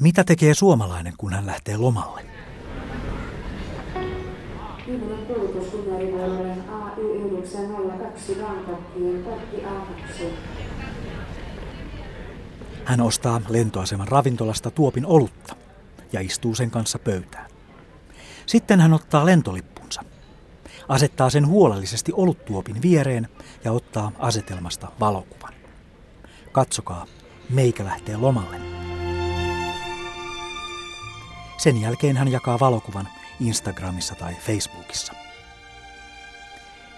Mitä 0.00 0.24
tekee 0.24 0.54
suomalainen, 0.54 1.14
kun 1.18 1.32
hän 1.32 1.46
lähtee 1.46 1.76
lomalle? 1.76 2.22
Viimeinen 4.86 5.26
kulutus 5.26 5.68
kumarivuorolle 5.68 6.56
AY902 6.70 8.34
Bangkokiin 8.40 9.22
portti 9.24 9.56
A2. 9.56 10.24
Hän 12.84 13.00
ostaa 13.00 13.40
lentoaseman 13.48 14.08
ravintolasta 14.08 14.70
tuopin 14.70 15.06
olutta 15.06 15.56
ja 16.12 16.20
istuu 16.20 16.54
sen 16.54 16.70
kanssa 16.70 16.98
pöytään. 16.98 17.50
Sitten 18.46 18.80
hän 18.80 18.92
ottaa 18.92 19.26
lentolippunsa, 19.26 20.04
asettaa 20.88 21.30
sen 21.30 21.46
huolellisesti 21.46 22.12
oluttuopin 22.14 22.82
viereen 22.82 23.28
ja 23.64 23.72
ottaa 23.72 24.12
asetelmasta 24.18 24.88
valokuvan. 25.00 25.54
Katsokaa, 26.52 27.06
meikä 27.50 27.84
lähtee 27.84 28.16
lomalle. 28.16 28.69
Sen 31.60 31.80
jälkeen 31.80 32.16
hän 32.16 32.32
jakaa 32.32 32.60
valokuvan 32.60 33.08
Instagramissa 33.40 34.14
tai 34.14 34.34
Facebookissa. 34.34 35.12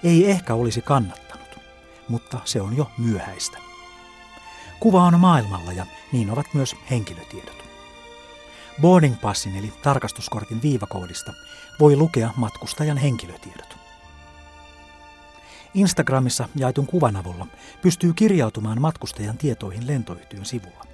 Ei 0.05 0.30
ehkä 0.30 0.55
olisi 0.55 0.83
kannattanut, 0.83 1.59
mutta 2.09 2.38
se 2.45 2.61
on 2.61 2.77
jo 2.77 2.91
myöhäistä. 2.98 3.59
Kuva 4.80 5.05
on 5.05 5.21
maailmalla 5.21 5.73
ja 5.73 5.87
niin 6.12 6.30
ovat 6.30 6.47
myös 6.55 6.77
henkilötiedot. 6.91 7.65
Boarding 8.80 9.21
passin 9.21 9.57
eli 9.57 9.73
tarkastuskortin 9.83 10.63
viivakoodista 10.63 11.33
voi 11.80 11.97
lukea 11.97 12.30
matkustajan 12.37 12.97
henkilötiedot. 12.97 13.77
Instagramissa 15.74 16.49
jaetun 16.57 16.87
kuvan 16.87 17.16
avulla 17.16 17.47
pystyy 17.83 18.13
kirjautumaan 18.13 18.80
matkustajan 18.80 19.38
tietoihin 19.38 19.87
lentoyhtiön 19.87 20.45
sivulla. 20.45 20.91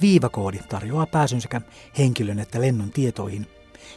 Viivakoodi 0.00 0.58
tarjoaa 0.58 1.06
pääsyn 1.06 1.40
sekä 1.40 1.60
henkilön 1.98 2.38
että 2.38 2.60
lennon 2.60 2.90
tietoihin, 2.90 3.46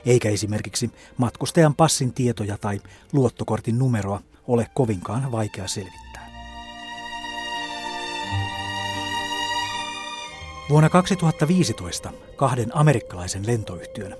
eikä 0.05 0.29
esimerkiksi 0.29 0.91
matkustajan 1.17 1.75
passin 1.75 2.13
tietoja 2.13 2.57
tai 2.57 2.81
luottokortin 3.13 3.79
numeroa 3.79 4.21
ole 4.47 4.67
kovinkaan 4.73 5.31
vaikea 5.31 5.67
selvittää. 5.67 6.31
Vuonna 10.69 10.89
2015 10.89 12.11
kahden 12.35 12.77
amerikkalaisen 12.77 13.47
lentoyhtiön, 13.47 14.15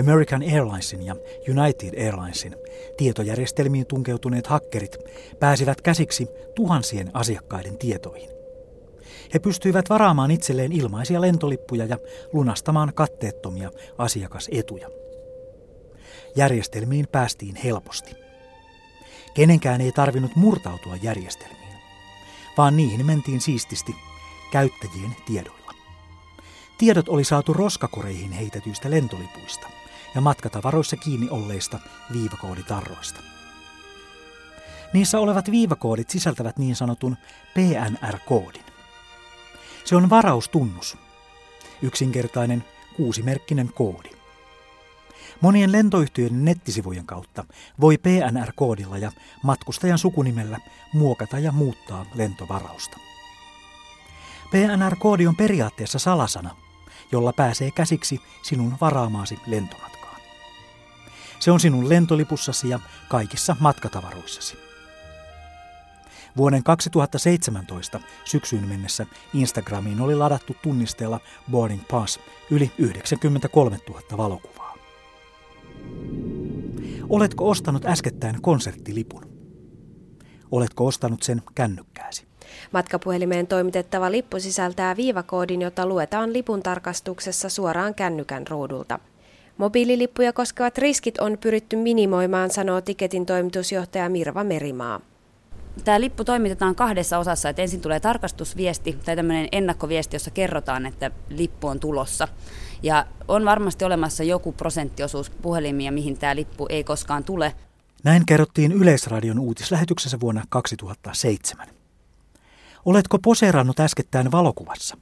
American 0.00 0.42
Airlinesin 0.42 1.02
ja 1.02 1.16
United 1.48 2.04
Airlinesin, 2.04 2.56
tietojärjestelmiin 2.96 3.86
tunkeutuneet 3.86 4.46
hakkerit 4.46 4.98
pääsivät 5.40 5.80
käsiksi 5.80 6.28
tuhansien 6.54 7.10
asiakkaiden 7.14 7.78
tietoihin. 7.78 8.33
He 9.34 9.38
pystyivät 9.38 9.90
varaamaan 9.90 10.30
itselleen 10.30 10.72
ilmaisia 10.72 11.20
lentolippuja 11.20 11.84
ja 11.84 11.98
lunastamaan 12.32 12.94
katteettomia 12.94 13.70
asiakasetuja. 13.98 14.88
Järjestelmiin 16.36 17.08
päästiin 17.12 17.56
helposti. 17.56 18.10
Kenenkään 19.34 19.80
ei 19.80 19.92
tarvinnut 19.92 20.36
murtautua 20.36 20.96
järjestelmiin, 21.02 21.78
vaan 22.58 22.76
niihin 22.76 23.06
mentiin 23.06 23.40
siististi 23.40 23.94
käyttäjien 24.52 25.16
tiedoilla. 25.26 25.74
Tiedot 26.78 27.08
oli 27.08 27.24
saatu 27.24 27.52
roskakoreihin 27.52 28.32
heitetyistä 28.32 28.90
lentolipuista 28.90 29.68
ja 30.14 30.20
matkatavaroissa 30.20 30.96
kiinni 30.96 31.28
olleista 31.30 31.78
viivakooditarroista. 32.12 33.20
Niissä 34.92 35.18
olevat 35.18 35.50
viivakoodit 35.50 36.10
sisältävät 36.10 36.58
niin 36.58 36.76
sanotun 36.76 37.16
PNR-koodin. 37.54 38.63
Se 39.84 39.96
on 39.96 40.10
varaustunnus, 40.10 40.96
yksinkertainen 41.82 42.64
kuusimerkkinen 42.96 43.72
koodi. 43.74 44.10
Monien 45.40 45.72
lentoyhtiöiden 45.72 46.44
nettisivujen 46.44 47.06
kautta 47.06 47.44
voi 47.80 47.98
PNR-koodilla 47.98 48.98
ja 48.98 49.12
matkustajan 49.42 49.98
sukunimellä 49.98 50.58
muokata 50.92 51.38
ja 51.38 51.52
muuttaa 51.52 52.06
lentovarausta. 52.14 52.98
PNR-koodi 54.50 55.26
on 55.26 55.36
periaatteessa 55.36 55.98
salasana, 55.98 56.56
jolla 57.12 57.32
pääsee 57.32 57.70
käsiksi 57.70 58.20
sinun 58.42 58.76
varaamaasi 58.80 59.38
lentomatkaan. 59.46 60.20
Se 61.38 61.50
on 61.50 61.60
sinun 61.60 61.88
lentolipussasi 61.88 62.68
ja 62.68 62.80
kaikissa 63.08 63.56
matkatavaroissasi. 63.60 64.73
Vuoden 66.36 66.62
2017 66.62 68.00
syksyyn 68.24 68.68
mennessä 68.68 69.06
Instagramiin 69.34 70.00
oli 70.00 70.14
ladattu 70.14 70.56
tunnisteella 70.62 71.20
Boarding 71.50 71.82
Pass 71.90 72.20
yli 72.50 72.70
93 72.78 73.78
000 73.88 74.00
valokuvaa. 74.16 74.74
Oletko 77.08 77.50
ostanut 77.50 77.86
äskettäin 77.86 78.42
konserttilipun? 78.42 79.22
Oletko 80.50 80.86
ostanut 80.86 81.22
sen 81.22 81.42
kännykkääsi? 81.54 82.26
Matkapuhelimeen 82.72 83.46
toimitettava 83.46 84.10
lippu 84.10 84.40
sisältää 84.40 84.96
viivakoodin, 84.96 85.62
jota 85.62 85.86
luetaan 85.86 86.32
lipun 86.32 86.62
tarkastuksessa 86.62 87.48
suoraan 87.48 87.94
kännykän 87.94 88.46
ruudulta. 88.46 88.98
Mobiililippuja 89.58 90.32
koskevat 90.32 90.78
riskit 90.78 91.18
on 91.18 91.38
pyritty 91.38 91.76
minimoimaan, 91.76 92.50
sanoo 92.50 92.80
tiketin 92.80 93.26
toimitusjohtaja 93.26 94.08
Mirva 94.08 94.44
Merimaa. 94.44 95.00
Tämä 95.84 96.00
lippu 96.00 96.24
toimitetaan 96.24 96.74
kahdessa 96.74 97.18
osassa, 97.18 97.48
että 97.48 97.62
ensin 97.62 97.80
tulee 97.80 98.00
tarkastusviesti 98.00 98.98
tai 99.04 99.16
tämmöinen 99.16 99.48
ennakkoviesti, 99.52 100.16
jossa 100.16 100.30
kerrotaan, 100.30 100.86
että 100.86 101.10
lippu 101.28 101.66
on 101.66 101.80
tulossa. 101.80 102.28
Ja 102.82 103.06
on 103.28 103.44
varmasti 103.44 103.84
olemassa 103.84 104.24
joku 104.24 104.52
prosenttiosuus 104.52 105.30
puhelimia, 105.30 105.92
mihin 105.92 106.18
tämä 106.18 106.36
lippu 106.36 106.66
ei 106.68 106.84
koskaan 106.84 107.24
tule. 107.24 107.54
Näin 108.04 108.26
kerrottiin 108.26 108.72
Yleisradion 108.72 109.38
uutislähetyksessä 109.38 110.20
vuonna 110.20 110.44
2007. 110.48 111.66
Oletko 112.84 113.18
poseerannut 113.18 113.80
äskettäin 113.80 114.32
valokuvassa, 114.32 114.96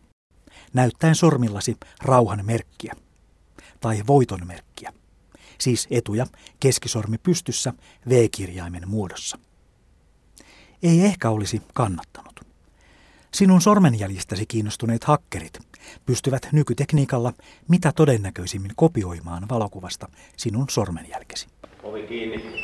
näyttäen 0.75 1.15
sormillasi 1.15 1.77
rauhan 2.03 2.47
merkkiä 2.47 2.95
tai 3.81 4.03
voiton 4.07 4.47
merkkiä, 4.47 4.93
siis 5.59 5.87
etuja 5.91 6.27
keskisormi 6.61 7.19
pystyssä 7.19 7.73
V-kirjaimen 8.09 8.89
muodossa? 8.89 9.39
Ei 10.83 11.05
ehkä 11.05 11.31
olisi 11.31 11.63
kannattanut. 11.75 12.41
Sinun 13.35 13.61
sormenjäljistäsi 13.61 14.47
kiinnostuneet 14.47 15.05
hakkerit 15.05 15.59
pystyvät 16.07 16.49
nykytekniikalla 16.53 17.33
mitä 17.69 17.93
todennäköisimmin 17.97 18.71
kopioimaan 18.77 19.49
valokuvasta 19.51 20.09
sinun 20.37 20.67
sormenjälkesi. 20.71 21.47
Ovi 21.83 22.03
kiinni. 22.03 22.63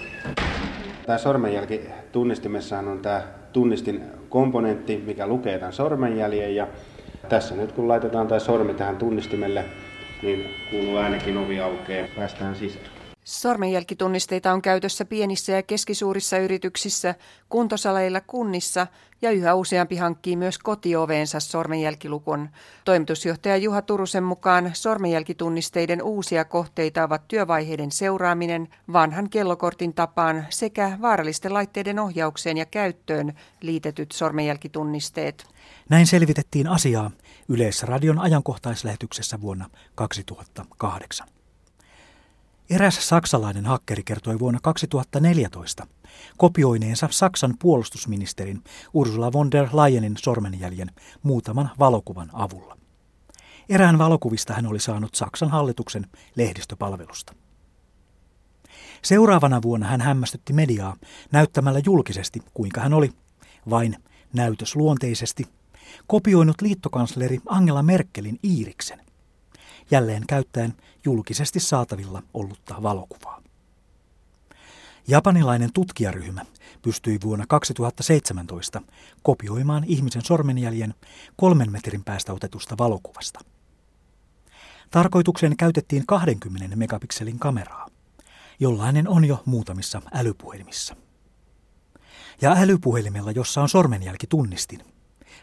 Tämä 1.07 1.19
sormenjälki 1.19 1.81
tunnistimessahan 2.13 2.89
on 2.89 2.99
tämä 2.99 3.23
tunnistin 3.53 4.03
komponentti, 4.29 4.97
mikä 4.97 5.27
lukee 5.27 5.59
tämän 5.59 5.73
sormenjäljen 5.73 6.55
ja 6.55 6.69
tässä 7.29 7.55
nyt 7.55 7.73
kun 7.73 7.89
laitetaan 7.89 8.29
tämä 8.29 8.39
sormi 8.39 8.75
tähän 8.75 8.97
tunnistimelle, 8.97 9.65
niin 10.23 10.55
kuuluu 10.71 10.97
äänekin 10.97 11.37
ovi 11.37 11.61
aukeaa, 11.61 12.09
päästään 12.17 12.57
sisään. 12.57 12.98
Sormenjälkitunnisteita 13.29 14.53
on 14.53 14.63
käytössä 14.63 15.05
pienissä 15.05 15.53
ja 15.53 15.63
keskisuurissa 15.63 16.39
yrityksissä, 16.39 17.15
kuntosaleilla 17.49 18.21
kunnissa 18.21 18.87
ja 19.23 19.31
yhä 19.31 19.55
useampi 19.55 19.97
hankkii 19.97 20.37
myös 20.37 20.59
kotioveensa 20.59 21.41
sormenjälkilukon. 21.41 22.49
Toimitusjohtaja 22.85 23.57
Juha 23.57 23.83
Turusen 23.83 24.25
mukaan 24.25 24.71
sormenjälkitunnisteiden 24.75 26.03
uusia 26.03 26.45
kohteita 26.45 27.05
ovat 27.05 27.29
työvaiheiden 27.29 27.93
seuraaminen 27.93 28.69
vanhan 28.93 29.31
kellokortin 29.31 29.95
tapaan 29.95 30.47
sekä 30.51 30.99
vaarallisten 31.03 31.55
laitteiden 31.55 31.99
ohjaukseen 31.99 32.57
ja 32.57 32.67
käyttöön 32.67 33.33
liitetyt 33.61 34.13
sormenjälkitunnisteet. 34.13 35.47
Näin 35.89 36.07
selvitettiin 36.07 36.69
asiaa 36.69 37.11
Yleisradion 37.49 38.19
ajankohtaislähetyksessä 38.19 39.41
vuonna 39.41 39.71
2008. 39.95 41.29
Eräs 42.71 43.09
saksalainen 43.09 43.67
hakkeri 43.67 44.03
kertoi 44.03 44.39
vuonna 44.39 44.61
2014 44.63 45.87
kopioineensa 46.37 47.09
Saksan 47.11 47.55
puolustusministerin 47.59 48.65
Ursula 48.95 49.33
von 49.33 49.51
der 49.51 49.69
Leyenin 49.73 50.17
sormenjäljen 50.17 50.91
muutaman 51.23 51.71
valokuvan 51.79 52.31
avulla. 52.33 52.79
Erään 53.69 53.99
valokuvista 53.99 54.55
hän 54.55 54.67
oli 54.67 54.81
saanut 54.81 55.15
Saksan 55.15 55.51
hallituksen 55.51 56.07
lehdistöpalvelusta. 56.37 57.35
Seuraavana 59.03 59.63
vuonna 59.63 59.87
hän 59.87 60.01
hämmästytti 60.01 60.53
mediaa 60.53 60.97
näyttämällä 61.33 61.81
julkisesti, 61.85 62.43
kuinka 62.55 62.81
hän 62.81 62.95
oli, 62.95 63.13
vain 63.71 63.97
näytösluonteisesti, 64.33 65.45
kopioinut 66.07 66.61
liittokansleri 66.63 67.39
Angela 67.47 67.83
Merkelin 67.83 68.39
Iiriksen 68.45 69.08
jälleen 69.91 70.25
käyttäen 70.27 70.75
julkisesti 71.05 71.61
saatavilla 71.61 72.23
ollutta 72.35 72.83
valokuvaa. 72.83 73.43
Japanilainen 75.09 75.73
tutkijaryhmä 75.73 76.45
pystyi 76.83 77.19
vuonna 77.25 77.45
2017 77.49 78.83
kopioimaan 79.23 79.85
ihmisen 79.85 80.25
sormenjäljen 80.25 80.95
kolmen 81.37 81.73
metrin 81.73 82.05
päästä 82.05 82.33
otetusta 82.33 82.79
valokuvasta. 82.79 83.41
Tarkoitukseen 84.91 85.57
käytettiin 85.57 86.07
20 86.07 86.77
megapikselin 86.77 87.39
kameraa. 87.39 87.87
Jollainen 88.61 89.09
on 89.09 89.25
jo 89.25 89.43
muutamissa 89.45 90.03
älypuhelimissa. 90.13 90.97
Ja 92.41 92.53
älypuhelimella, 92.53 93.31
jossa 93.31 93.63
on 93.63 93.69
sormenjälkitunnistin, 93.69 94.81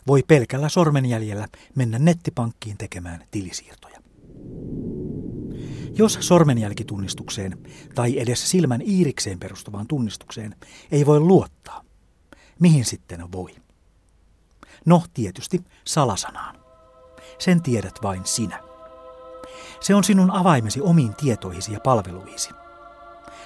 voi 0.08 0.24
pelkällä 0.28 0.70
sormenjäljellä 0.70 1.48
mennä 1.76 2.00
nettipankkiin 2.00 2.78
tekemään 2.78 3.24
tilisiirtoja. 3.32 3.95
Jos 5.98 6.18
sormenjälkitunnistukseen 6.22 7.58
tai 7.96 8.20
edes 8.20 8.52
silmän 8.52 8.82
iirikseen 8.82 9.40
perustuvaan 9.40 9.88
tunnistukseen 9.88 10.56
ei 10.92 11.06
voi 11.06 11.20
luottaa, 11.20 11.82
mihin 12.60 12.86
sitten 12.86 13.32
voi? 13.32 13.56
No 14.86 15.04
tietysti 15.14 15.64
salasanaan. 15.86 16.56
Sen 17.40 17.62
tiedät 17.62 18.00
vain 18.04 18.22
sinä. 18.26 18.60
Se 19.80 19.96
on 19.96 20.04
sinun 20.04 20.32
avaimesi 20.32 20.82
omiin 20.82 21.16
tietoihisi 21.16 21.74
ja 21.74 21.80
palveluihisi. 21.80 22.50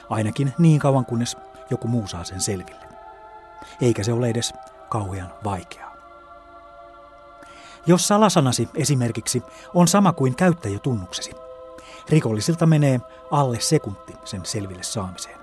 Ainakin 0.09 0.53
niin 0.57 0.79
kauan 0.79 1.05
kunnes 1.05 1.37
joku 1.69 1.87
muu 1.87 2.07
saa 2.07 2.23
sen 2.23 2.41
selville. 2.41 2.85
Eikä 3.81 4.03
se 4.03 4.13
ole 4.13 4.29
edes 4.29 4.53
kauhean 4.89 5.33
vaikeaa. 5.43 5.88
Jos 7.85 8.07
salasanasi 8.07 8.69
esimerkiksi 8.75 9.43
on 9.73 9.87
sama 9.87 10.13
kuin 10.13 10.35
käyttäjätunnuksesi, 10.35 11.31
rikollisilta 12.09 12.65
menee 12.65 13.01
alle 13.31 13.59
sekunti 13.59 14.15
sen 14.25 14.45
selville 14.45 14.83
saamiseen. 14.83 15.39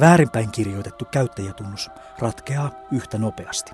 Väärinpäin 0.00 0.50
kirjoitettu 0.50 1.04
käyttäjätunnus 1.04 1.90
ratkeaa 2.18 2.70
yhtä 2.92 3.18
nopeasti. 3.18 3.72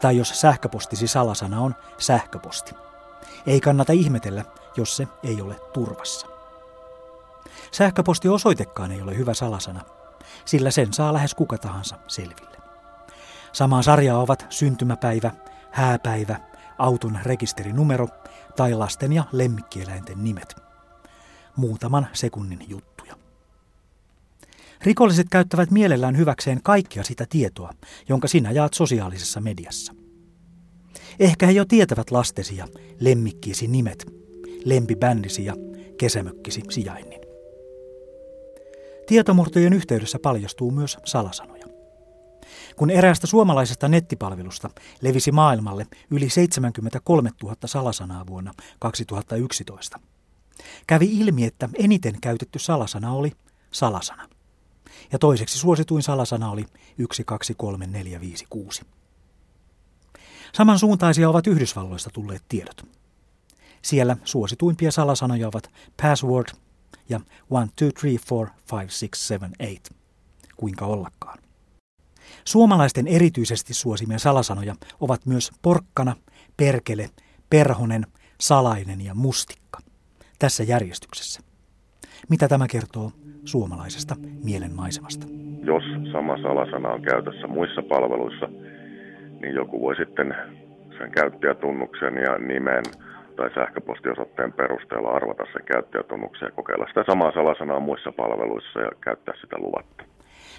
Tai 0.00 0.16
jos 0.16 0.40
sähköpostisi 0.40 1.06
salasana 1.06 1.60
on 1.60 1.74
sähköposti. 1.98 2.72
Ei 3.46 3.60
kannata 3.60 3.92
ihmetellä, 3.92 4.44
jos 4.76 4.96
se 4.96 5.08
ei 5.22 5.40
ole 5.40 5.54
turvassa. 5.72 6.26
Sähköpostiosoitekaan 7.72 8.92
ei 8.92 9.02
ole 9.02 9.16
hyvä 9.16 9.34
salasana, 9.34 9.80
sillä 10.44 10.70
sen 10.70 10.92
saa 10.92 11.12
lähes 11.12 11.34
kuka 11.34 11.58
tahansa 11.58 11.98
selville. 12.08 12.56
Samaa 13.52 13.82
sarjaa 13.82 14.18
ovat 14.18 14.46
syntymäpäivä, 14.50 15.30
hääpäivä, 15.74 16.40
auton 16.78 17.18
rekisterinumero 17.22 18.08
tai 18.56 18.74
lasten 18.74 19.12
ja 19.12 19.24
lemmikkieläinten 19.32 20.24
nimet. 20.24 20.56
Muutaman 21.56 22.08
sekunnin 22.12 22.64
juttuja. 22.68 23.16
Rikolliset 24.82 25.26
käyttävät 25.30 25.70
mielellään 25.70 26.16
hyväkseen 26.16 26.62
kaikkea 26.62 27.04
sitä 27.04 27.26
tietoa, 27.28 27.70
jonka 28.08 28.28
sinä 28.28 28.50
jaat 28.50 28.74
sosiaalisessa 28.74 29.40
mediassa. 29.40 29.94
Ehkä 31.20 31.46
he 31.46 31.52
jo 31.52 31.64
tietävät 31.64 32.10
lastesi 32.10 32.56
ja 32.56 32.68
lemmikkiisi 33.00 33.66
nimet, 33.66 34.06
lempibändisi 34.64 35.44
ja 35.44 35.54
kesämökkisi 35.98 36.62
sijainnin. 36.70 37.20
Tietomurtojen 39.06 39.72
yhteydessä 39.72 40.18
paljastuu 40.18 40.70
myös 40.70 40.98
salasanoja. 41.04 41.53
Kun 42.76 42.90
eräästä 42.90 43.26
suomalaisesta 43.26 43.88
nettipalvelusta 43.88 44.70
levisi 45.00 45.32
maailmalle 45.32 45.86
yli 46.10 46.30
73 46.30 47.30
000 47.42 47.56
salasanaa 47.64 48.26
vuonna 48.26 48.54
2011, 48.78 50.00
kävi 50.86 51.18
ilmi, 51.18 51.44
että 51.44 51.68
eniten 51.74 52.20
käytetty 52.20 52.58
salasana 52.58 53.12
oli 53.12 53.32
salasana. 53.70 54.28
Ja 55.12 55.18
toiseksi 55.18 55.58
suosituin 55.58 56.02
salasana 56.02 56.50
oli 56.50 56.62
123456. 56.62 58.82
Samansuuntaisia 60.52 61.30
ovat 61.30 61.46
Yhdysvalloista 61.46 62.10
tulleet 62.10 62.42
tiedot. 62.48 62.86
Siellä 63.82 64.16
suosituimpia 64.24 64.90
salasanoja 64.90 65.48
ovat 65.48 65.70
password 66.02 66.48
ja 67.08 67.20
1, 67.80 67.84
2, 67.84 67.84
3, 67.84 67.88
4, 67.88 68.00
5, 68.00 68.24
6, 68.70 68.88
7, 68.88 69.52
8. 69.58 69.96
Kuinka 70.56 70.86
ollakaan. 70.86 71.43
Suomalaisten 72.44 73.06
erityisesti 73.06 73.74
suosimia 73.74 74.18
salasanoja 74.18 74.74
ovat 75.00 75.26
myös 75.26 75.50
porkkana, 75.62 76.16
perkele, 76.56 77.06
perhonen, 77.50 78.06
salainen 78.40 79.00
ja 79.04 79.14
mustikka. 79.14 79.78
Tässä 80.38 80.62
järjestyksessä. 80.62 81.40
Mitä 82.28 82.48
tämä 82.48 82.66
kertoo 82.70 83.10
suomalaisesta 83.44 84.16
mielenmaisemasta? 84.44 85.26
Jos 85.62 85.84
sama 86.12 86.36
salasana 86.42 86.88
on 86.88 87.02
käytössä 87.02 87.46
muissa 87.46 87.82
palveluissa, 87.82 88.46
niin 89.40 89.54
joku 89.54 89.80
voi 89.80 89.96
sitten 89.96 90.34
sen 90.98 91.10
käyttäjätunnuksen 91.10 92.14
ja 92.14 92.38
nimen 92.38 92.84
tai 93.36 93.54
sähköpostiosoitteen 93.54 94.52
perusteella 94.52 95.10
arvata 95.10 95.44
sen 95.52 95.64
käyttäjätunnuksen 95.64 96.46
ja 96.46 96.52
kokeilla 96.52 96.86
sitä 96.88 97.04
samaa 97.06 97.32
salasanaa 97.32 97.80
muissa 97.80 98.12
palveluissa 98.12 98.80
ja 98.80 98.90
käyttää 99.00 99.34
sitä 99.40 99.58
luvatta. 99.58 100.04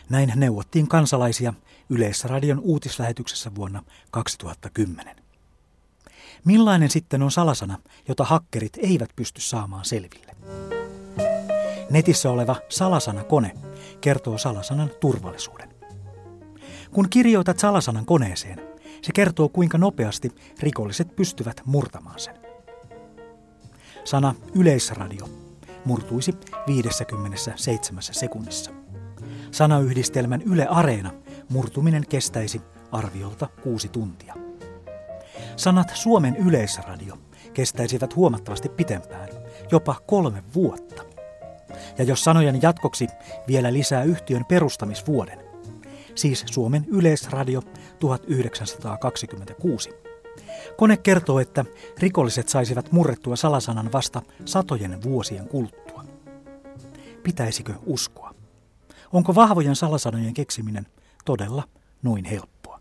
Näin 0.10 0.34
neuvottiin 0.36 0.88
kansalaisia 0.88 1.54
Yleisradion 1.90 2.60
uutislähetyksessä 2.60 3.56
vuonna 3.56 3.84
2010. 4.12 5.16
Millainen 6.46 6.90
sitten 6.90 7.24
on 7.24 7.31
salasana, 7.31 7.78
jota 8.07 8.24
hakkerit 8.24 8.78
eivät 8.78 9.10
pysty 9.16 9.42
saamaan 9.42 9.86
selville? 9.86 10.36
Netissä 11.90 12.31
oleva 12.31 12.56
salasanakone 12.69 13.52
kertoo 14.02 14.38
salasanan 14.38 14.92
turvallisuuden. 15.00 15.75
Kun 16.92 17.10
kirjoitat 17.10 17.60
salasanan 17.60 18.06
koneeseen, 18.06 18.62
se 19.02 19.12
kertoo 19.13 19.50
kuinka 19.50 19.78
nopeasti 19.78 20.31
rikolliset 20.60 21.16
pystyvät 21.16 21.62
murtamaan 21.66 22.19
sen. 22.19 22.36
Sana 24.04 24.36
yleisradio 24.56 25.30
murtuisi 25.86 26.34
57 26.68 28.02
sekunnissa. 28.02 28.85
Sanayhdistelmän 29.56 30.42
Yle 30.42 30.68
Areena 30.69 31.12
murtuminen 31.50 32.07
kestäisi 32.10 32.62
arviolta 32.92 33.48
kuusi 33.63 33.90
tuntia. 33.90 34.34
Sanat 35.56 35.92
Suomen 35.94 36.36
yleisradio 36.36 37.18
kestäisivät 37.54 38.16
huomattavasti 38.16 38.69
pitempään, 38.69 39.30
jopa 39.72 39.96
kolme 40.07 40.44
vuotta. 40.56 41.04
Ja 41.98 42.04
jos 42.04 42.24
sanojen 42.24 42.62
jatkoksi 42.62 43.07
vielä 43.48 43.74
lisää 43.74 44.04
yhtiön 44.04 44.46
perustamisvuoden, 44.46 45.40
siis 46.16 46.44
Suomen 46.52 46.86
yleisradio 46.88 47.62
1926, 48.00 49.90
Kone 50.78 50.98
kertoo, 50.98 51.40
että 51.40 51.66
rikolliset 52.00 52.50
saisivat 52.50 52.92
murrettua 52.92 53.36
salasanan 53.36 53.92
vasta 53.92 54.22
satojen 54.46 55.04
vuosien 55.04 55.47
kuluttua. 55.47 56.04
Pitäisikö 57.24 57.74
uskoa? 57.85 58.34
Onko 59.14 59.35
vahvojen 59.35 59.76
salasanojen 59.76 60.33
keksiminen 60.33 60.88
todella 61.26 61.64
noin 62.04 62.26
helppoa? 62.26 62.80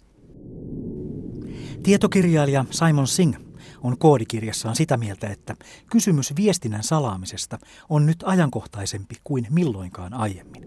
Tietokirjailija 1.83 2.65
Simon 2.71 3.07
Singh 3.07 3.41
on 3.83 3.99
koodikirjassaan 3.99 4.77
sitä 4.77 4.97
mieltä, 4.97 5.29
että 5.29 5.57
kysymys 5.91 6.37
viestinnän 6.37 6.83
salaamisesta 6.83 7.59
on 7.89 8.07
nyt 8.07 8.25
ajankohtaisempi 8.27 9.15
kuin 9.25 9.47
milloinkaan 9.51 10.15
aiemmin. 10.15 10.65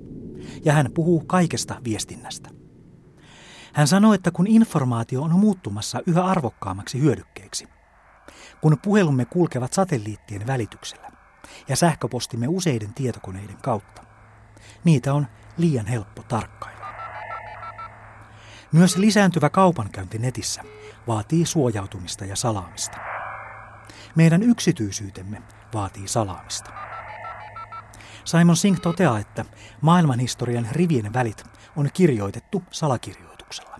Ja 0.66 0.74
hän 0.74 0.92
puhuu 0.94 1.24
kaikesta 1.28 1.82
viestinnästä. 1.84 2.50
Hän 3.74 3.88
sanoi, 3.88 4.16
että 4.16 4.32
kun 4.32 4.48
informaatio 4.48 5.22
on 5.22 5.40
muuttumassa 5.40 6.02
yhä 6.08 6.26
arvokkaammaksi 6.26 7.00
hyödykkeeksi, 7.00 7.68
kun 8.62 8.78
puhelumme 8.84 9.26
kulkevat 9.26 9.74
satelliittien 9.74 10.48
välityksellä 10.48 11.12
ja 11.68 11.76
sähköpostimme 11.76 12.48
useiden 12.48 12.94
tietokoneiden 12.94 13.58
kautta, 13.64 14.07
niitä 14.84 15.14
on 15.14 15.28
liian 15.58 15.86
helppo 15.86 16.24
tarkkailla. 16.24 16.88
Myös 18.72 18.98
lisääntyvä 18.98 19.50
kaupankäynti 19.50 20.18
netissä 20.18 20.64
vaatii 21.08 21.46
suojautumista 21.46 22.26
ja 22.26 22.36
salaamista. 22.36 22.98
Meidän 24.16 24.44
yksityisyytemme 24.44 25.42
vaatii 25.74 26.08
salaamista. 26.08 26.72
Simon 28.26 28.58
Singh 28.58 28.82
toteaa, 28.82 29.20
että 29.20 29.46
maailmanhistorian 29.82 30.68
rivien 30.72 31.14
välit 31.14 31.44
on 31.76 31.90
kirjoitettu 31.94 32.64
salakirjoituksella. 32.72 33.80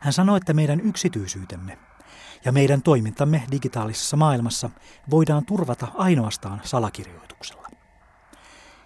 Hän 0.00 0.12
sanoi, 0.12 0.36
että 0.36 0.54
meidän 0.54 0.80
yksityisyytemme 0.80 1.78
ja 2.44 2.52
meidän 2.52 2.82
toimintamme 2.82 3.42
digitaalisessa 3.50 4.16
maailmassa 4.16 4.70
voidaan 5.10 5.44
turvata 5.44 5.88
ainoastaan 5.94 6.60
salakirjoituksella. 6.64 7.71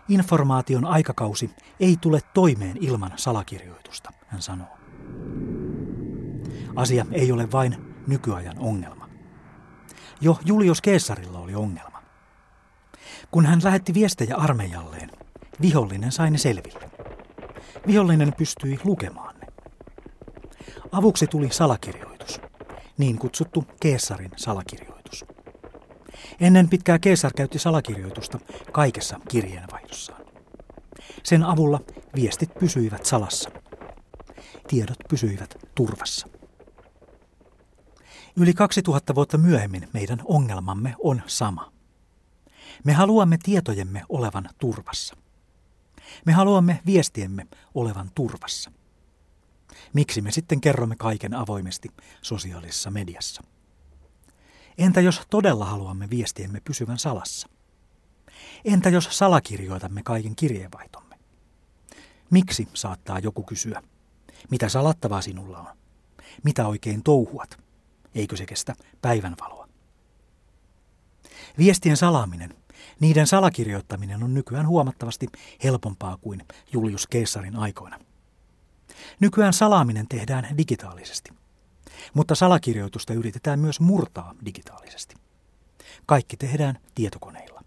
Informaation 0.08 0.84
aikakausi 0.84 1.50
ei 1.80 1.96
tule 2.00 2.20
toimeen 2.34 2.76
ilman 2.80 3.12
salakirjoitusta, 3.16 4.10
hän 4.26 4.42
sanoo. 4.42 4.76
Asia 6.76 7.06
ei 7.12 7.32
ole 7.32 7.52
vain 7.52 7.76
nykyajan 8.06 8.58
ongelma. 8.58 9.08
Jo 10.20 10.38
Julius 10.44 10.80
Keesarilla 10.80 11.38
oli 11.38 11.54
ongelma. 11.54 12.02
Kun 13.30 13.46
hän 13.46 13.60
lähetti 13.64 13.94
viestejä 13.94 14.36
armeijalleen, 14.36 15.10
vihollinen 15.60 16.12
sai 16.12 16.30
ne 16.30 16.38
selville. 16.38 16.90
Vihollinen 17.86 18.32
pystyi 18.38 18.78
lukemaan 18.84 19.34
ne. 19.40 19.46
Avuksi 20.92 21.26
tuli 21.26 21.50
salakirjoitus, 21.50 22.40
niin 22.98 23.18
kutsuttu 23.18 23.64
Keesarin 23.80 24.30
salakirjoitus. 24.36 24.85
Ennen 26.40 26.68
pitkää 26.68 26.98
Keesar 26.98 27.32
käytti 27.36 27.58
salakirjoitusta 27.58 28.38
kaikessa 28.72 29.20
kirjeenvaihdossaan. 29.28 30.26
Sen 31.22 31.42
avulla 31.42 31.80
viestit 32.14 32.54
pysyivät 32.60 33.06
salassa. 33.06 33.50
Tiedot 34.68 34.98
pysyivät 35.08 35.54
turvassa. 35.74 36.28
Yli 38.36 38.54
2000 38.54 39.14
vuotta 39.14 39.38
myöhemmin 39.38 39.88
meidän 39.92 40.18
ongelmamme 40.24 40.94
on 40.98 41.22
sama. 41.26 41.72
Me 42.84 42.92
haluamme 42.92 43.38
tietojemme 43.42 44.02
olevan 44.08 44.48
turvassa. 44.58 45.16
Me 46.24 46.32
haluamme 46.32 46.80
viestiemme 46.86 47.46
olevan 47.74 48.10
turvassa. 48.14 48.70
Miksi 49.92 50.20
me 50.20 50.32
sitten 50.32 50.60
kerromme 50.60 50.96
kaiken 50.96 51.34
avoimesti 51.34 51.88
sosiaalisessa 52.22 52.90
mediassa? 52.90 53.42
Entä 54.78 55.00
jos 55.00 55.22
todella 55.30 55.64
haluamme 55.64 56.10
viestiemme 56.10 56.60
pysyvän 56.60 56.98
salassa? 56.98 57.48
Entä 58.64 58.88
jos 58.88 59.08
salakirjoitamme 59.10 60.02
kaiken 60.02 60.36
kirjeenvaihtomme? 60.36 61.18
Miksi 62.30 62.68
saattaa 62.74 63.18
joku 63.18 63.42
kysyä? 63.42 63.82
Mitä 64.50 64.68
salattavaa 64.68 65.22
sinulla 65.22 65.58
on? 65.58 65.76
Mitä 66.44 66.66
oikein 66.66 67.02
touhuat? 67.02 67.58
Eikö 68.14 68.36
se 68.36 68.46
kestä 68.46 68.74
päivänvaloa? 69.02 69.68
Viestien 71.58 71.96
salaaminen, 71.96 72.54
niiden 73.00 73.26
salakirjoittaminen 73.26 74.22
on 74.22 74.34
nykyään 74.34 74.68
huomattavasti 74.68 75.26
helpompaa 75.64 76.16
kuin 76.16 76.42
Julius 76.72 77.06
Keessarin 77.06 77.56
aikoina. 77.56 77.98
Nykyään 79.20 79.52
salaaminen 79.52 80.08
tehdään 80.08 80.58
digitaalisesti, 80.58 81.30
mutta 82.14 82.34
salakirjoitusta 82.34 83.12
yritetään 83.12 83.58
myös 83.58 83.80
murtaa 83.80 84.34
digitaalisesti. 84.44 85.14
Kaikki 86.06 86.36
tehdään 86.36 86.78
tietokoneilla. 86.94 87.62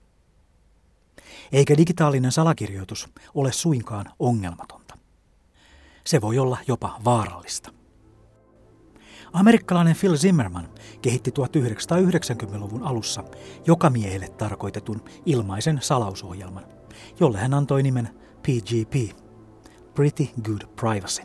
Eikä 1.52 1.78
digitaalinen 1.78 2.32
salakirjoitus 2.32 3.10
ole 3.36 3.52
suinkaan 3.52 4.06
ongelmatonta. 4.20 4.98
Se 6.06 6.22
voi 6.22 6.40
olla 6.40 6.58
jopa 6.68 7.02
vaarallista. 7.06 7.72
Amerikkalainen 9.34 9.96
Phil 10.00 10.18
Zimmerman 10.18 10.70
kehitti 11.02 11.32
1990-luvun 11.32 12.84
alussa 12.84 13.24
joka 13.68 13.90
miehelle 13.90 14.28
tarkoitetun 14.30 15.04
ilmaisen 15.26 15.80
salausohjelman, 15.82 16.66
jolle 17.20 17.38
hän 17.38 17.54
antoi 17.54 17.84
nimen 17.84 18.10
PGP, 18.42 19.18
Pretty 19.96 20.28
Good 20.44 20.62
Privacy. 20.76 21.22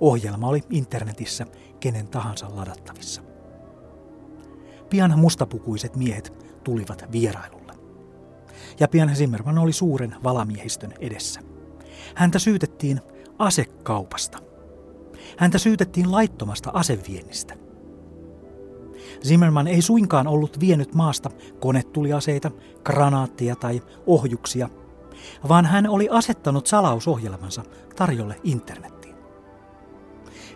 Ohjelma 0.00 0.48
oli 0.48 0.62
internetissä 0.70 1.46
kenen 1.82 2.08
tahansa 2.08 2.46
ladattavissa. 2.56 3.22
Pian 4.90 5.18
mustapukuiset 5.18 5.96
miehet 5.96 6.32
tulivat 6.64 7.04
vierailulle. 7.12 7.72
Ja 8.80 8.88
pian 8.88 9.16
Zimmerman 9.16 9.58
oli 9.58 9.72
suuren 9.72 10.14
valamiehistön 10.24 10.94
edessä. 11.00 11.40
Häntä 12.14 12.38
syytettiin 12.38 13.00
asekaupasta– 13.38 14.38
Häntä 15.36 15.58
syytettiin 15.58 16.12
laittomasta 16.12 16.70
aseviennistä. 16.74 17.54
Zimmerman 19.26 19.66
ei 19.66 19.82
suinkaan 19.82 20.26
ollut 20.26 20.60
vienyt 20.60 20.94
maasta 20.94 21.30
konetuliaseita, 21.60 22.50
granaatteja 22.84 23.56
tai 23.56 23.82
ohjuksia, 24.06 24.68
vaan 25.48 25.66
hän 25.66 25.88
oli 25.88 26.08
asettanut 26.10 26.66
salausohjelmansa 26.66 27.62
tarjolle 27.96 28.40
internettiin. 28.44 29.01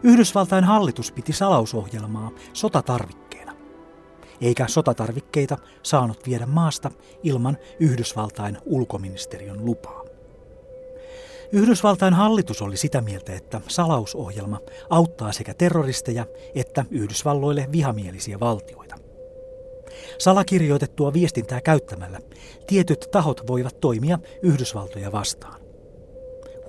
Yhdysvaltain 0.07 0.65
hallitus 0.65 1.13
piti 1.13 1.33
salausohjelmaa 1.33 2.31
sotatarvikkeena, 2.53 3.53
eikä 4.41 4.69
sotatarvikkeita 4.69 5.59
saanut 5.83 6.27
viedä 6.27 6.47
maasta 6.47 6.91
ilman 7.23 7.57
Yhdysvaltain 7.81 8.59
ulkoministeriön 8.65 9.65
lupaa. 9.65 10.05
Yhdysvaltain 11.53 12.15
hallitus 12.15 12.63
oli 12.63 12.77
sitä 12.77 13.01
mieltä, 13.01 13.33
että 13.33 13.61
salausohjelma 13.69 14.61
auttaa 14.91 15.33
sekä 15.33 15.55
terroristeja 15.55 16.27
että 16.55 16.85
Yhdysvalloille 16.91 17.69
vihamielisiä 17.73 18.41
valtioita. 18.41 18.95
Salakirjoitettua 20.19 21.13
viestintää 21.13 21.61
käyttämällä 21.61 22.19
tietyt 22.67 23.09
tahot 23.11 23.47
voivat 23.47 23.81
toimia 23.81 24.19
Yhdysvaltoja 24.43 25.13
vastaan. 25.13 25.61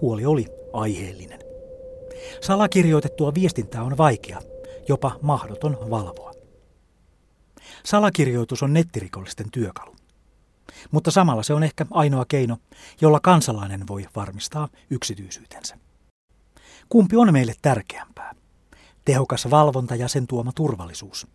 Huoli 0.01 0.25
oli 0.25 0.45
aiheellinen. 0.73 1.46
Salakirjoitettua 2.41 3.33
viestintää 3.33 3.83
on 3.83 3.97
vaikea, 3.97 4.41
jopa 4.87 5.19
mahdoton 5.21 5.77
valvoa. 5.89 6.31
Salakirjoitus 7.83 8.63
on 8.63 8.73
nettirikollisten 8.73 9.51
työkalu 9.51 9.97
mutta 10.91 11.11
samalla 11.11 11.43
se 11.43 11.53
on 11.53 11.63
ehkä 11.63 11.85
ainoa 11.91 12.25
keino, 12.27 12.57
jolla 13.01 13.19
kansalainen 13.19 13.87
voi 13.87 14.05
varmistaa 14.15 14.69
yksityisyytensä. 14.89 15.77
Kumpi 16.89 17.15
on 17.15 17.33
meille 17.33 17.53
tärkeämpää? 17.61 18.35
Tehokas 19.05 19.49
valvonta 19.49 19.95
ja 19.95 20.07
sen 20.07 20.27
tuoma 20.27 20.51
turvallisuus? 20.55 21.27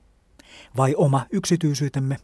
Vai 0.77 0.95
oma 0.97 1.27
yksityisyytemme 1.31 2.17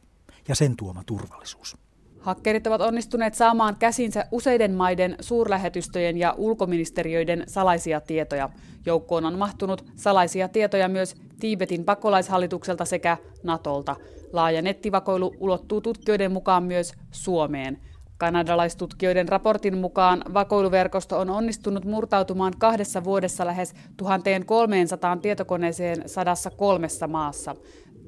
ja 0.49 0.55
sen 0.55 0.77
tuoma 0.77 1.03
turvallisuus? 1.07 1.77
Hakkerit 2.21 2.67
ovat 2.67 2.81
onnistuneet 2.81 3.35
saamaan 3.35 3.77
käsinsä 3.79 4.25
useiden 4.33 4.75
maiden 4.75 5.17
suurlähetystöjen 5.21 6.17
ja 6.17 6.35
ulkoministeriöiden 6.37 7.45
salaisia 7.47 8.01
tietoja. 8.01 8.51
Joukkoon 8.87 9.25
on 9.25 9.39
mahtunut 9.39 9.85
salaisia 9.97 10.49
tietoja 10.49 10.89
myös 10.89 11.17
Tiibetin 11.41 11.85
pakolaishallitukselta 11.85 12.85
sekä 12.85 13.17
Natolta. 13.43 13.97
Laaja 14.33 14.63
nettivakoilu 14.63 15.35
ulottuu 15.41 15.81
tutkijoiden 15.81 16.33
mukaan 16.33 16.63
myös 16.63 16.93
Suomeen. 17.11 17.79
Kanadalaistutkijoiden 18.19 19.29
raportin 19.29 19.79
mukaan 19.79 20.23
vakoiluverkosto 20.35 21.19
on 21.19 21.31
onnistunut 21.31 21.85
murtautumaan 21.85 22.53
kahdessa 22.59 23.05
vuodessa 23.05 23.47
lähes 23.47 23.75
1300 23.97 25.17
tietokoneeseen 25.17 26.09
103 26.09 26.89
maassa. 27.09 27.57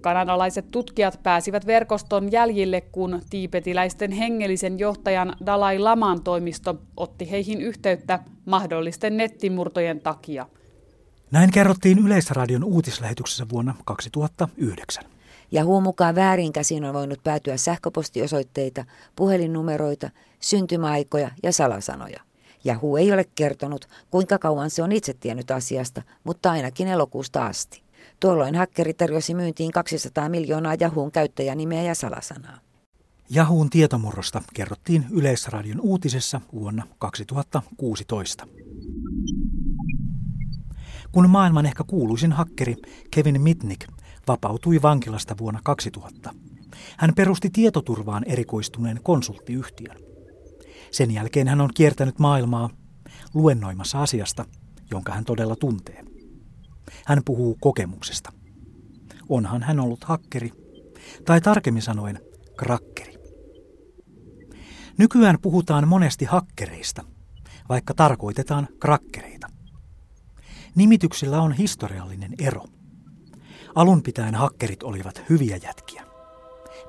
Kanadalaiset 0.01 0.71
tutkijat 0.71 1.21
pääsivät 1.23 1.67
verkoston 1.67 2.33
jäljille, 2.33 2.81
kun 2.81 3.23
tiipetiläisten 3.31 4.13
hengellisen 4.13 4.79
johtajan 4.79 5.37
Dalai 5.47 5.79
Laman 5.79 6.23
toimisto 6.23 6.77
otti 6.97 7.31
heihin 7.31 7.61
yhteyttä 7.61 8.19
mahdollisten 8.45 9.17
nettimurtojen 9.17 10.01
takia. 10.01 10.47
Näin 11.31 11.51
kerrottiin 11.51 11.99
Yleisradion 11.99 12.65
uutislähetyksessä 12.65 13.47
vuonna 13.53 13.75
2009. 13.85 15.05
Ja 15.53 15.65
huun 15.65 15.83
mukaan 15.83 16.15
väärinkäsiin 16.15 16.85
on 16.85 16.95
voinut 16.95 17.23
päätyä 17.25 17.57
sähköpostiosoitteita, 17.57 18.85
puhelinnumeroita, 19.17 20.11
syntymäaikoja 20.41 21.31
ja 21.43 21.53
salasanoja. 21.53 22.21
Yahoo 22.67 22.97
ei 22.97 23.13
ole 23.13 23.25
kertonut, 23.35 23.89
kuinka 24.11 24.39
kauan 24.39 24.71
se 24.71 24.83
on 24.83 24.93
itse 24.93 25.15
tiennyt 25.15 25.51
asiasta, 25.51 26.03
mutta 26.25 26.51
ainakin 26.51 26.89
elokuusta 26.89 27.47
asti. 27.47 27.83
Tuolloin 28.21 28.55
hakkeri 28.55 28.95
tarjosi 28.95 29.35
myyntiin 29.35 29.73
200 29.73 30.29
miljoonaa 30.29 30.75
Yahoon 30.81 31.13
käyttäjänimeä 31.13 31.83
ja 31.83 31.95
salasanaa. 31.95 32.59
Yahoon 33.37 33.71
tietomurrosta 33.71 34.43
kerrottiin 34.55 35.07
Yleisradion 35.11 35.81
uutisessa 35.81 36.41
vuonna 36.53 36.87
2016. 36.99 38.47
Kun 41.13 41.31
maailman 41.31 41.67
ehkä 41.67 41.85
kuuluisin 41.85 42.33
hakkeri 42.33 42.77
Kevin 43.11 43.43
Mitnick 43.43 43.89
vapautui 44.29 44.83
vankilasta 44.83 45.39
vuonna 45.39 45.61
2000, 45.65 46.35
hän 46.97 47.15
perusti 47.15 47.51
tietoturvaan 47.51 48.25
erikoistuneen 48.27 49.01
konsulttiyhtiön. 49.03 49.97
Sen 50.91 51.11
jälkeen 51.11 51.49
hän 51.49 51.61
on 51.61 51.71
kiertänyt 51.75 52.19
maailmaa 52.19 52.71
luennoimassa 53.35 54.03
asiasta, 54.03 54.45
jonka 54.91 55.13
hän 55.13 55.25
todella 55.25 55.57
tuntee. 55.57 56.10
Hän 57.07 57.23
puhuu 57.25 57.59
kokemuksesta. 57.61 58.33
Onhan 59.29 59.63
hän 59.63 59.81
ollut 59.81 60.05
hakkeri, 60.05 60.53
tai 61.25 61.41
tarkemmin 61.41 61.83
sanoen 61.83 62.21
krakkeri. 62.57 63.15
Nykyään 64.99 65.39
puhutaan 65.43 65.89
monesti 65.89 66.25
hakkereista, 66.25 67.05
vaikka 67.69 67.95
tarkoitetaan 67.95 68.69
krakkereita. 68.81 69.47
Nimityksillä 70.75 71.43
on 71.43 71.53
historiallinen 71.53 72.35
ero. 72.39 72.65
Alun 73.75 74.03
pitäen 74.03 74.35
hakkerit 74.35 74.83
olivat 74.83 75.23
hyviä 75.29 75.57
jätkiä. 75.57 76.05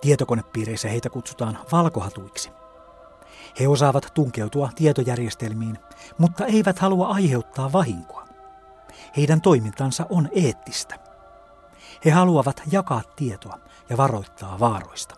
Tietokonepiireissä 0.02 0.90
heitä 0.90 1.10
kutsutaan 1.10 1.60
valkohatuiksi. 1.72 2.50
He 3.60 3.68
osaavat 3.68 4.08
tunkeutua 4.14 4.70
tietojärjestelmiin, 4.76 5.78
mutta 6.18 6.46
eivät 6.46 6.80
halua 6.80 7.08
aiheuttaa 7.08 7.72
vahinkoa. 7.72 8.21
Heidän 9.18 9.42
toimintansa 9.42 10.06
on 10.10 10.30
eettistä. 10.36 10.96
He 12.06 12.12
haluavat 12.12 12.62
jakaa 12.72 13.02
tietoa 13.16 13.60
ja 13.90 13.98
varoittaa 13.98 14.60
vaaroista. 14.60 15.16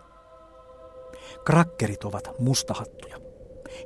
Krakkerit 1.44 2.04
ovat 2.04 2.28
mustahattuja. 2.38 3.18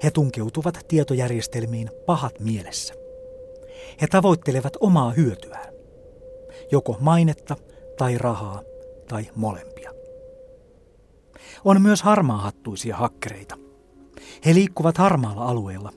He 0.05 0.11
tunkeutuvat 0.11 0.78
tietojärjestelmiin 0.88 1.90
pahat 2.07 2.40
mielessä. 2.40 2.95
He 4.00 4.07
tavoittelevat 4.07 4.73
omaa 4.81 5.11
hyötyään, 5.11 5.75
joko 6.73 6.97
mainetta 7.00 7.57
tai 7.99 8.19
rahaa 8.19 8.62
tai 9.09 9.26
molempia. 9.35 9.93
On 11.64 11.83
myös 11.83 12.02
harmaahattuisia 12.02 12.97
hakkereita. 12.97 13.57
He 14.47 14.55
liikkuvat 14.55 14.99
harmaalla 14.99 15.45
alueella, 15.45 15.93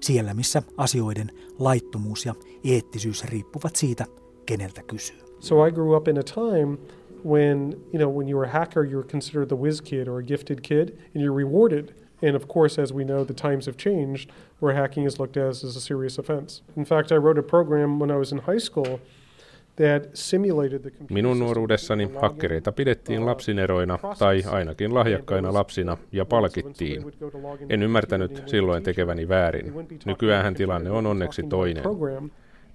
siellä 0.00 0.34
missä 0.34 0.62
asioiden 0.76 1.30
laittomuus 1.58 2.26
ja 2.26 2.34
eettisyys 2.64 3.24
riippuvat 3.24 3.76
siitä, 3.76 4.04
keneltä 4.46 4.82
kysyy. 4.82 5.16
So 5.40 5.66
I 5.66 5.70
grew 5.70 5.96
up 5.96 6.08
in 6.08 6.18
a 6.18 6.22
time 6.22 6.78
when, 7.24 7.72
you 7.92 7.98
know, 7.98 8.10
when 8.10 8.28
you 8.28 8.38
were 8.38 8.48
a 8.48 8.52
hacker, 8.52 8.84
you 8.84 8.96
were 8.96 9.08
considered 9.08 9.48
the 9.48 9.56
whiz 9.56 9.80
kid 9.80 10.08
or 10.08 10.18
a 10.18 10.22
gifted 10.22 10.60
kid, 10.62 10.88
and 11.14 11.24
you're 11.24 11.44
rewarded. 11.44 11.94
And 12.22 12.36
of 12.36 12.48
course, 12.48 12.82
as 12.82 12.92
we 12.92 13.04
know, 13.04 13.24
the 13.24 13.34
times 13.34 13.66
have 13.66 13.76
changed, 13.76 14.30
where 14.60 14.74
hacking 14.74 15.06
is 15.06 15.18
looked 15.20 15.36
at 15.36 15.48
as 15.48 15.76
a 15.76 15.80
serious 15.80 16.18
offense. 16.18 16.62
In 16.76 16.84
fact, 16.84 17.12
I 17.12 17.16
wrote 17.16 17.38
a 17.38 17.42
program 17.42 18.00
when 18.00 18.10
I 18.10 18.16
was 18.16 18.32
in 18.32 18.38
high 18.38 18.60
school 18.60 19.00
Minun 21.10 21.38
nuoruudessani 21.38 22.10
hakkereita 22.22 22.72
pidettiin 22.72 23.26
lapsineroina 23.26 23.98
tai 24.18 24.42
ainakin 24.46 24.94
lahjakkaina 24.94 25.54
lapsina 25.54 25.96
ja 26.12 26.24
palkittiin. 26.24 27.02
En 27.68 27.82
ymmärtänyt 27.82 28.42
silloin 28.46 28.82
tekeväni 28.82 29.28
väärin. 29.28 29.72
Nykyään 30.04 30.54
tilanne 30.54 30.90
on 30.90 31.06
onneksi 31.06 31.42
toinen. 31.42 31.84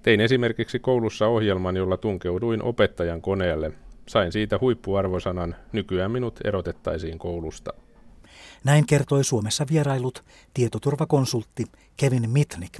Tein 0.02 0.20
esimerkiksi 0.20 0.78
koulussa 0.78 1.26
ohjelman, 1.26 1.76
jolla 1.76 1.96
tunkeuduin 1.96 2.62
opettajan 2.62 3.20
koneelle. 3.20 3.72
Sain 4.08 4.32
siitä 4.32 4.58
huippuarvosanan. 4.60 5.54
Nykyään 5.72 6.10
minut 6.10 6.40
erotettaisiin 6.44 7.18
koulusta. 7.18 7.72
Näin 8.64 8.86
kertoi 8.86 9.24
Suomessa 9.24 9.66
vierailut 9.70 10.24
tietoturvakonsultti 10.54 11.64
Kevin 11.96 12.30
Mitnick 12.30 12.78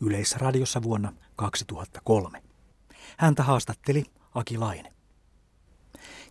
Yleisradiossa 0.00 0.82
vuonna 0.82 1.12
2003. 1.36 2.51
Häntä 3.18 3.42
haastatteli 3.42 4.04
Aki 4.34 4.58
Laine. 4.58 4.92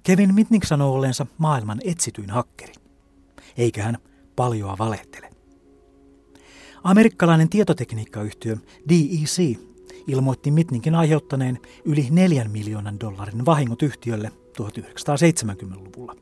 Kevin 0.04 0.36
Mitnick 0.36 0.66
sanoo 0.66 0.94
olleensa 0.94 1.26
maailman 1.38 1.80
etsityin 1.84 2.30
hakkeri. 2.30 2.74
Eikä 3.58 3.84
hän 3.84 3.98
paljoa 4.36 4.78
valehtele. 4.80 5.30
Amerikkalainen 6.84 7.50
tietotekniikkayhtiö 7.50 8.58
DEC 8.90 9.60
ilmoitti 10.08 10.52
Mitnikin 10.52 10.96
aiheuttaneen 10.96 11.60
yli 11.86 12.08
4 12.10 12.46
miljoonan 12.46 13.00
dollarin 13.00 13.46
vahingot 13.46 13.82
yhtiölle 13.82 14.32
1970-luvulla 14.62 16.16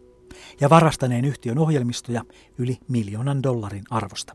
ja 0.61 0.69
varastaneen 0.69 1.25
yhtiön 1.25 1.57
ohjelmistoja 1.57 2.23
yli 2.57 2.77
miljoonan 2.87 3.43
dollarin 3.43 3.83
arvosta. 3.89 4.33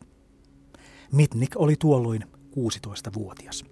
Mitnik 1.11 1.51
oli 1.55 1.75
tuolloin 1.79 2.21
16-vuotias. 2.59 3.65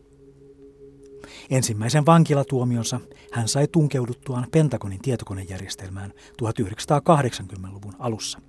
Ensimmäisen 1.49 2.05
vankilatuomionsa 2.05 2.99
hän 3.31 3.47
sai 3.47 3.67
tunkeuduttuaan 3.67 4.47
Pentagonin 4.51 5.01
tietokonejärjestelmään 5.01 6.13
1980-luvun 6.41 7.93
alussa. 7.99 8.39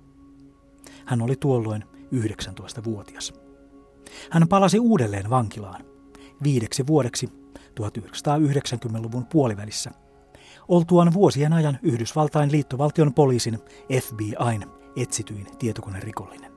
Hän 1.05 1.21
oli 1.21 1.35
tuolloin 1.35 1.83
19-vuotias. 2.15 3.33
Hän 4.31 4.47
palasi 4.47 4.79
uudelleen 4.79 5.29
vankilaan 5.29 5.85
viideksi 6.43 6.87
vuodeksi 6.87 7.29
1990-luvun 7.79 9.25
puolivälissä. 9.25 9.91
Oltuaan 10.67 11.13
vuosien 11.13 11.53
ajan 11.53 11.79
Yhdysvaltain 11.81 12.51
liittovaltion 12.51 13.13
poliisin 13.13 13.59
FBIn 14.01 14.65
etsityin 14.95 15.47
tietokonerikollinen. 15.59 16.54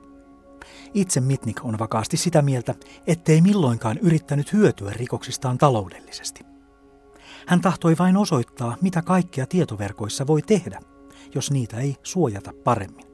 Itse 0.93 1.21
Mitnik 1.21 1.65
on 1.65 1.79
vakaasti 1.79 2.17
sitä 2.17 2.41
mieltä, 2.41 2.75
ettei 3.07 3.41
milloinkaan 3.41 3.97
yrittänyt 3.97 4.53
hyötyä 4.53 4.91
rikoksistaan 4.93 5.57
taloudellisesti. 5.57 6.45
Hän 7.47 7.61
tahtoi 7.61 7.95
vain 7.99 8.17
osoittaa, 8.17 8.77
mitä 8.81 9.01
kaikkea 9.01 9.45
tietoverkoissa 9.45 10.27
voi 10.27 10.41
tehdä, 10.41 10.79
jos 11.35 11.51
niitä 11.51 11.77
ei 11.77 11.95
suojata 12.03 12.53
paremmin. 12.63 13.05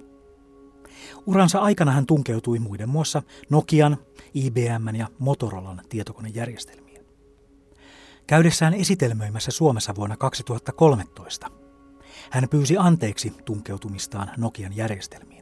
Uransa 1.26 1.60
aikana 1.60 1.92
hän 1.92 2.06
tunkeutui 2.06 2.60
muiden 2.60 2.90
muassa 2.90 3.24
Nokian, 3.50 3.98
IBM 4.34 4.96
ja 4.96 5.08
Motorolan 5.20 5.82
tietokonejärjestelmiin. 5.90 7.06
Käydessään 8.28 8.74
esitelmöimässä 8.74 9.52
Suomessa 9.52 9.96
vuonna 9.96 10.18
2013 10.18 11.48
hän 12.30 12.50
pyysi 12.50 12.78
anteeksi 12.78 13.34
tunkeutumistaan 13.46 14.32
Nokian 14.38 14.76
järjestelmiin. 14.76 15.35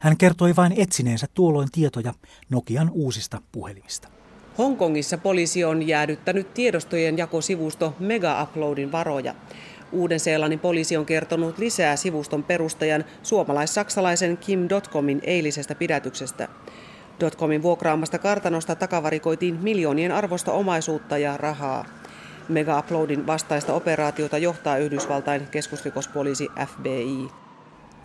Hän 0.00 0.16
kertoi 0.16 0.56
vain 0.56 0.74
etsineensä 0.76 1.26
tuolloin 1.34 1.68
tietoja 1.72 2.14
Nokian 2.50 2.90
uusista 2.92 3.42
puhelimista. 3.52 4.08
Hongkongissa 4.58 5.18
poliisi 5.18 5.64
on 5.64 5.88
jäädyttänyt 5.88 6.54
tiedostojen 6.54 7.18
jakosivusto 7.18 7.94
Mega 7.98 8.42
Uploadin 8.42 8.92
varoja. 8.92 9.34
Uuden-Seelannin 9.92 10.58
poliisi 10.58 10.96
on 10.96 11.06
kertonut 11.06 11.58
lisää 11.58 11.96
sivuston 11.96 12.42
perustajan 12.42 13.04
suomalais-saksalaisen 13.22 14.36
Kim 14.36 14.68
Dotcomin 14.68 15.20
eilisestä 15.24 15.74
pidätyksestä. 15.74 16.48
Dotcomin 17.20 17.62
vuokraamasta 17.62 18.18
kartanosta 18.18 18.74
takavarikoitiin 18.74 19.58
miljoonien 19.62 20.12
arvosta 20.12 20.52
omaisuutta 20.52 21.18
ja 21.18 21.36
rahaa. 21.36 21.84
Mega 22.48 22.78
Uploadin 22.78 23.26
vastaista 23.26 23.72
operaatiota 23.74 24.38
johtaa 24.38 24.76
Yhdysvaltain 24.78 25.46
keskusrikospoliisi 25.50 26.48
FBI. 26.66 27.45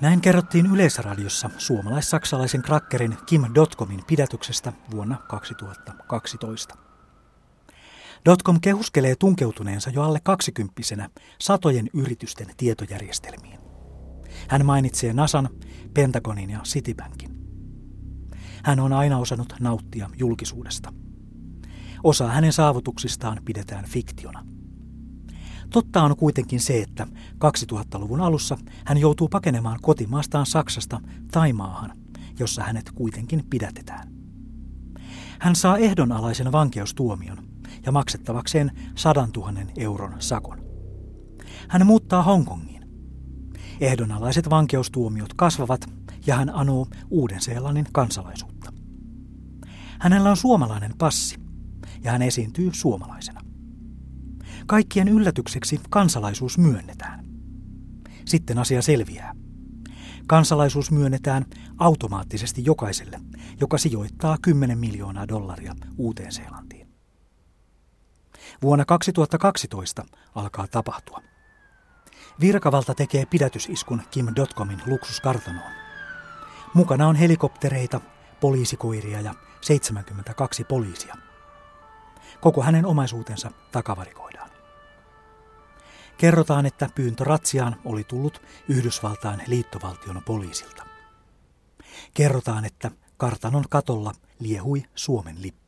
Näin 0.02 0.22
kerrottiin 0.22 0.66
Yleisradiossa 0.66 1.50
suomalais-saksalaisen 1.58 2.62
krakkerin 2.62 3.18
Kim 3.26 3.42
Dotcomin 3.56 4.04
pidätyksestä 4.08 4.74
vuonna 4.92 5.18
2012. 5.28 6.76
Dotcom 8.26 8.62
kehuskelee 8.62 9.16
tunkeutuneensa 9.16 9.90
jo 9.90 10.04
alle 10.04 10.20
kaksikymppisenä 10.24 11.10
satojen 11.40 11.90
yritysten 11.94 12.48
tietojärjestelmiin. 12.58 13.60
Hän 14.48 14.66
mainitsee 14.66 15.14
NASAn, 15.14 15.50
Pentagonin 15.94 16.50
ja 16.50 16.60
Citibankin. 16.60 17.32
Hän 18.64 18.80
on 18.80 18.94
aina 18.94 19.18
osannut 19.18 19.54
nauttia 19.60 20.10
julkisuudesta. 20.18 20.94
Osa 22.04 22.28
hänen 22.28 22.54
saavutuksistaan 22.54 23.42
pidetään 23.46 23.86
fiktiona– 23.86 24.46
Totta 25.72 26.04
on 26.04 26.16
kuitenkin 26.16 26.60
se, 26.60 26.82
että 26.82 27.08
2000-luvun 27.46 28.22
alussa 28.22 28.58
hän 28.86 28.98
joutuu 28.98 29.28
pakenemaan 29.28 29.80
kotimaastaan 29.82 30.46
Saksasta 30.46 31.02
Taimaahan, 31.32 31.98
jossa 32.40 32.64
hänet 32.64 32.92
kuitenkin 32.92 33.44
pidätetään. 33.50 34.08
Hän 35.40 35.56
saa 35.56 35.78
ehdonalaisen 35.78 36.52
vankeustuomion 36.52 37.38
ja 37.86 37.92
maksettavakseen 37.92 38.72
100 38.96 39.28
000 39.36 39.54
euron 39.78 40.14
sakon. 40.20 40.58
Hän 41.68 41.86
muuttaa 41.86 42.24
Hongkongiin. 42.24 42.84
Ehdonalaiset 43.82 44.50
vankeustuomiot 44.50 45.34
kasvavat 45.34 45.90
ja 46.28 46.36
hän 46.36 46.50
anoo 46.50 46.88
Uuden-Seelannin 47.10 47.86
kansalaisuutta. 47.92 48.74
Hänellä 50.00 50.30
on 50.30 50.38
suomalainen 50.38 50.94
passi 50.98 51.40
ja 52.04 52.12
hän 52.12 52.22
esiintyy 52.22 52.70
suomalaisena. 52.74 53.51
Kaikkien 54.72 55.08
yllätykseksi 55.08 55.80
kansalaisuus 55.90 56.58
myönnetään. 56.58 57.26
Sitten 58.26 58.58
asia 58.58 58.82
selviää. 58.82 59.34
Kansalaisuus 60.28 60.92
myönnetään 60.92 61.46
automaattisesti 61.78 62.66
jokaiselle, 62.66 63.20
joka 63.62 63.78
sijoittaa 63.78 64.38
10 64.42 64.78
miljoonaa 64.78 65.28
dollaria 65.28 65.76
Uuteen 65.98 66.32
Seelantiin. 66.32 66.88
Vuonna 68.62 68.86
2012 68.86 70.06
alkaa 70.36 70.68
tapahtua. 70.68 71.22
Virkavalta 72.40 72.96
tekee 72.96 73.26
pidätysiskun 73.26 74.02
Kim 74.12 74.28
Dotcomin 74.36 74.82
luksuskartanoon. 74.86 75.72
Mukana 76.74 77.08
on 77.08 77.16
helikoptereita, 77.16 78.02
poliisikoiria 78.40 79.22
ja 79.22 79.36
72 79.62 80.64
poliisia. 80.64 81.16
Koko 82.42 82.62
hänen 82.62 82.86
omaisuutensa 82.86 83.52
takavarikoidaan. 83.72 84.31
Kerrotaan, 86.22 86.66
että 86.66 86.90
pyyntö 86.96 87.24
ratsiaan 87.24 87.76
oli 87.86 88.04
tullut 88.04 88.42
Yhdysvaltain 88.70 89.42
liittovaltion 89.48 90.22
poliisilta. 90.26 90.84
Kerrotaan, 92.14 92.66
että 92.66 92.92
kartanon 93.18 93.64
katolla 93.70 94.12
liehui 94.40 94.84
Suomen 94.96 95.42
lippu. 95.42 95.61